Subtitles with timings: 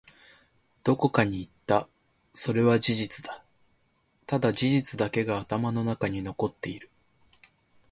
[0.83, 1.87] どこかに行った。
[2.33, 3.43] それは事実だ。
[4.25, 6.89] ただ、事実だけが頭の中に残っている。